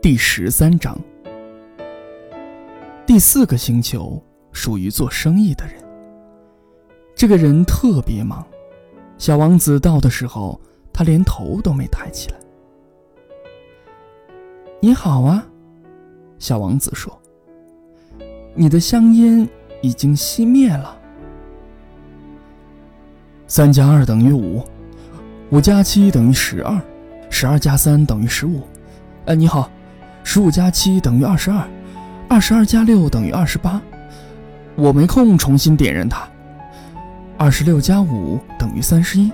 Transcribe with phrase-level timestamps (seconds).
[0.00, 0.96] 第十三章，
[3.04, 5.74] 第四个星球属于做生意的人。
[7.16, 8.46] 这个人特别忙。
[9.18, 10.60] 小王子到的时候，
[10.92, 12.38] 他连头都没抬起来。
[14.78, 15.44] 你好啊，
[16.38, 17.20] 小王子说。
[18.54, 19.48] 你的香烟
[19.82, 21.00] 已经熄灭了。
[23.46, 24.64] 三加二等于五，
[25.50, 26.80] 五加七等于十二，
[27.28, 28.66] 十二加三等于十五。
[29.26, 29.70] 哎，你好。
[30.26, 31.68] 十五加七等于二十二，
[32.30, 33.80] 二十二加六等于二十八。
[34.74, 36.26] 我没空重新点燃它。
[37.36, 39.30] 二十六加五等于三十一。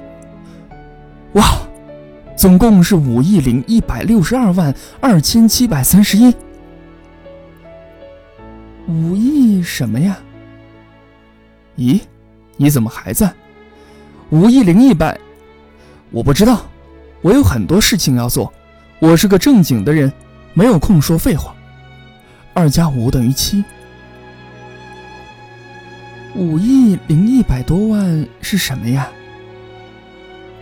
[1.35, 1.45] 哇，
[2.37, 6.35] 总共是五亿零一百六十二万二千七百三十一。
[8.89, 10.19] 五亿什么呀？
[11.77, 12.01] 咦，
[12.57, 13.33] 你怎么还在？
[14.31, 15.19] 五亿零一百，
[16.13, 16.65] 我不知道，
[17.21, 18.53] 我有很多事情要做，
[19.01, 20.13] 我是个正经的人。
[20.55, 21.53] 没有空说废话。
[22.55, 23.65] 二加五等于七。
[26.37, 29.09] 五亿零一百多万是什么呀？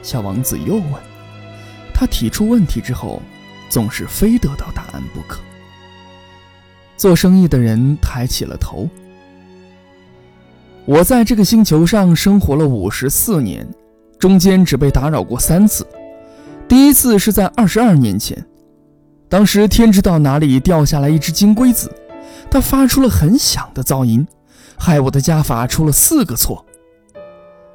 [0.02, 0.92] 小王子又问。
[1.92, 3.20] 他提出问题之后，
[3.68, 5.40] 总是非得到答案不可。
[6.96, 8.88] 做生意的人抬起了头。
[10.88, 13.68] 我在这个星球上生活了五十四年，
[14.18, 15.86] 中间只被打扰过三次。
[16.66, 18.42] 第一次是在二十二年前。
[19.28, 21.92] 当时天知道哪里掉下来一只金龟子，
[22.50, 24.26] 它发出了很响的噪音，
[24.78, 26.64] 害我的加法出了四个错。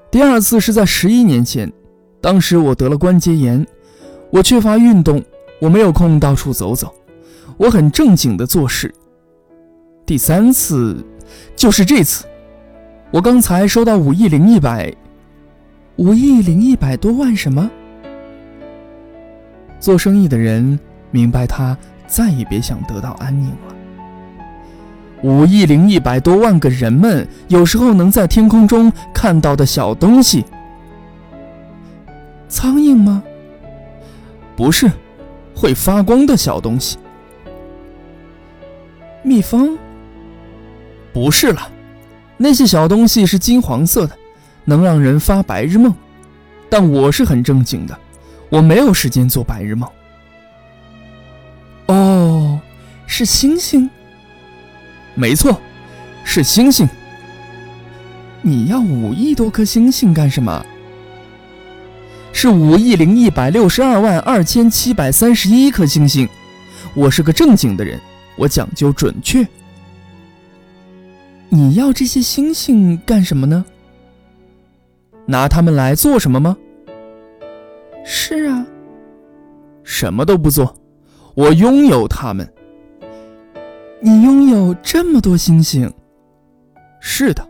[0.09, 1.71] 第二次是在十一年前，
[2.19, 3.63] 当时我得了关节炎，
[4.31, 5.23] 我缺乏运动，
[5.61, 6.91] 我没有空到处走走，
[7.57, 8.91] 我很正经的做事。
[10.03, 11.05] 第三次
[11.55, 12.25] 就是这次，
[13.13, 14.91] 我刚才收到五亿零一百，
[15.97, 17.69] 五亿零一百多万什么？
[19.79, 20.79] 做生意的人。
[21.11, 23.75] 明白，他再也别想得到安宁了。
[25.21, 30.43] 五亿零一百多万个人们有时候能在天空中看到的小东西，
[32.47, 33.21] 苍蝇吗？
[34.55, 34.91] 不是，
[35.55, 36.97] 会发光的小东西。
[39.21, 39.77] 蜜蜂？
[41.13, 41.69] 不是了，
[42.37, 44.17] 那些小东西是金黄色的，
[44.65, 45.93] 能让人发白日梦。
[46.69, 47.97] 但我是很正经的，
[48.49, 49.89] 我没有时间做白日梦。
[51.87, 52.59] 哦，
[53.05, 53.89] 是星星。
[55.13, 55.61] 没错，
[56.23, 56.89] 是星星。
[58.41, 60.65] 你要五亿多颗星星干什么？
[62.33, 66.27] 是五亿零一百六十二万二千七百三十一颗星星。
[66.95, 67.99] 我是个正经的人，
[68.35, 69.47] 我讲究准确。
[71.63, 73.63] 你要这些星星干什么呢？
[75.25, 76.57] 拿它们来做什么吗？
[78.03, 78.67] 是啊，
[79.81, 80.75] 什么都不做。
[81.35, 82.53] 我拥有它们。
[84.01, 85.89] 你拥有这么多星星？
[86.99, 87.47] 是的。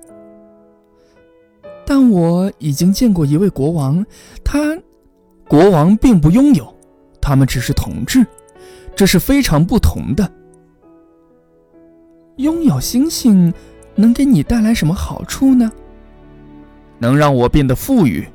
[1.84, 4.06] 但我已经见过一位国王，
[4.44, 4.78] 他，
[5.48, 6.72] 国王并不拥有，
[7.20, 8.24] 他们只是统治，
[8.96, 10.32] 这是非常不同的。
[12.38, 13.52] 拥有星星
[13.96, 15.72] 能给你带来什么好处呢？
[17.00, 18.28] 能让我变得富裕。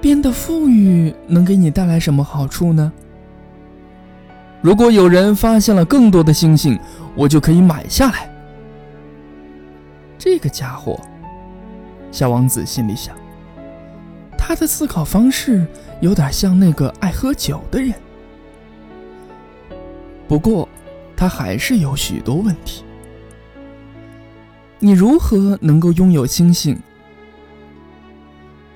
[0.00, 2.92] 变得富裕能给你带来什么好处呢？
[4.60, 6.78] 如果有人发现了更多的星星，
[7.14, 8.30] 我就可以买下来。
[10.18, 11.00] 这个家伙，
[12.10, 13.16] 小王子心里想，
[14.36, 15.66] 他的思考方式
[16.00, 17.94] 有点像那个爱喝酒的人。
[20.28, 20.68] 不过，
[21.16, 22.83] 他还是有许多问题。
[24.84, 26.78] 你如何能够拥有星星？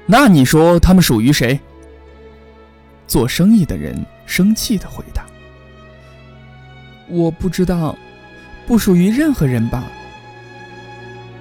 [0.07, 1.61] 那你说他们属于谁？
[3.07, 5.27] 做生意的人生气的回答。
[7.09, 7.95] 我不知道，
[8.67, 9.85] 不属于任何人吧？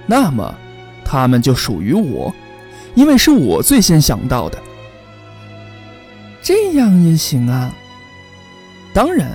[0.04, 0.54] 那么，
[1.02, 2.34] 他们就属于我，
[2.94, 4.58] 因为是我最先想到的。
[6.42, 7.74] 这样也行啊。
[8.92, 9.30] 当然，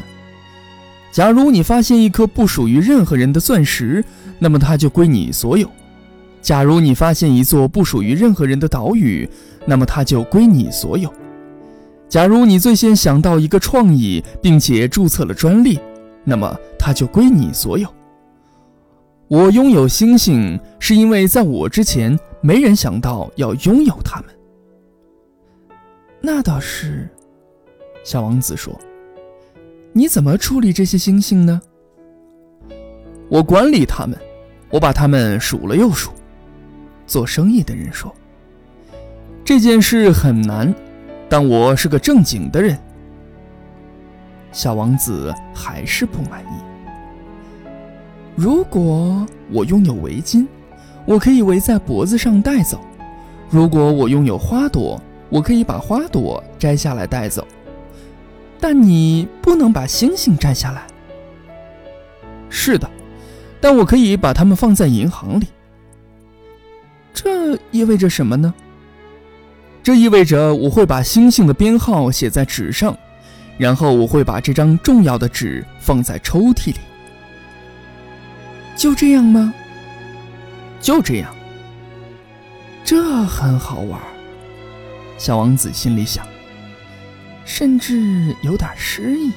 [1.12, 4.06] 假如你发现一颗不属于任何人的钻石，
[4.44, 5.66] 那么它就归你所有；
[6.42, 9.30] 假如你发现一座不属于任何人的岛屿，
[9.66, 11.10] 那么它就归你所有；
[12.10, 15.80] 假如你最先想到一个创意，并且注册了专利。
[16.25, 17.88] 那么它就归你所有。
[19.30, 24.30] 我拥有星星，是因为在我之前没人想到要拥有它们。
[26.19, 27.10] 那倒是，
[28.04, 28.78] 小王子说
[29.94, 31.62] ：“你怎么处理这些星星呢？”
[33.30, 34.16] 我管理它们，
[34.74, 36.10] 我把它们数了又数。
[37.06, 38.12] 做生意的人说
[39.46, 40.74] ：“这件事很难，
[41.30, 42.75] 但我是个正经的人。
[44.52, 46.58] 小王子还是不满意。
[48.36, 50.48] 如果我拥有围巾，
[51.06, 52.80] 我可以围在脖子上带走；
[53.52, 55.00] 如果我拥有花朵，
[55.30, 57.48] 我可以把花朵摘下来带走。
[58.60, 60.88] 但你不能把星星摘下来。
[62.50, 62.90] 是的，
[63.63, 65.48] 但我可以把它们放在银行里。
[67.13, 68.54] 这意味着什么呢？
[69.81, 72.94] 这意味着我会把星星的编号写在纸上，
[73.57, 76.75] 然后我会把这张重要的纸放在抽屉里。
[78.75, 79.54] 就这样吗？
[80.81, 81.33] 就这样。
[82.83, 83.98] 这很好玩，
[85.18, 86.27] 小王子心里想，
[87.45, 89.31] 甚至有点诗意。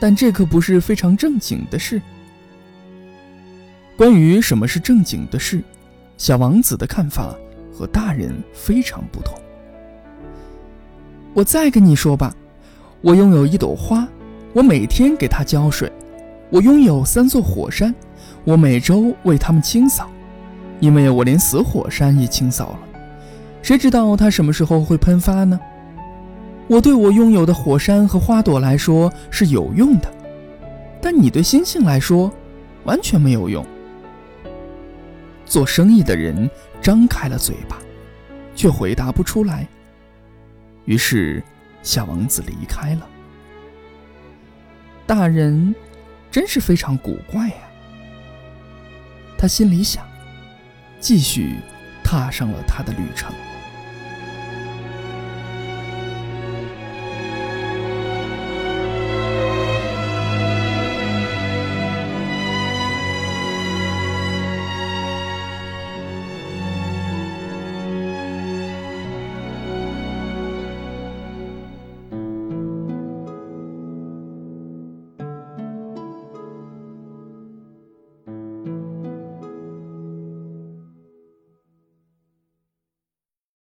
[0.00, 2.02] 但这可不是非常正经的事。
[3.96, 5.62] 关于什么是正经的事，
[6.16, 7.34] 小王子的看法。
[7.76, 9.34] 和大人非常不同。
[11.32, 12.32] 我再跟你说吧，
[13.00, 14.06] 我拥有一朵花，
[14.52, 15.90] 我每天给它浇水；
[16.50, 17.92] 我拥有三座火山，
[18.44, 20.08] 我每周为它们清扫，
[20.78, 22.78] 因为我连死火山也清扫了。
[23.60, 25.58] 谁知道它什么时候会喷发呢？
[26.68, 30.08] 我对我拥有的火山和花朵来说是有用的，
[31.02, 32.32] 但你对星星来说
[32.84, 33.66] 完全没有用。
[35.44, 36.48] 做生意的人
[36.80, 37.78] 张开了嘴巴，
[38.54, 39.66] 却回答不出来。
[40.84, 41.42] 于是，
[41.82, 43.08] 小王子离开了。
[45.06, 45.74] 大人
[46.30, 47.56] 真是非常古怪呀，
[49.36, 50.06] 他心里想，
[50.98, 51.56] 继续
[52.02, 53.32] 踏上了他的旅程。